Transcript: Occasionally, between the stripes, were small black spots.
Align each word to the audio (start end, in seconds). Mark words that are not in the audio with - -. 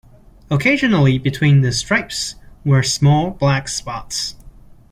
Occasionally, 0.49 1.19
between 1.19 1.61
the 1.61 1.71
stripes, 1.71 2.33
were 2.65 2.81
small 2.81 3.29
black 3.29 3.67
spots. 3.67 4.35